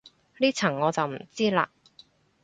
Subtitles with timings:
[0.39, 1.67] 呢層我就唔知嘞